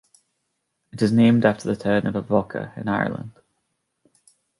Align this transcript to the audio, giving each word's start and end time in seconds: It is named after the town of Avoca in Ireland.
It 0.91 0.99
is 1.03 1.11
named 1.11 1.45
after 1.45 1.67
the 1.69 1.75
town 1.75 2.07
of 2.07 2.15
Avoca 2.15 2.73
in 2.75 2.87
Ireland. 2.87 3.33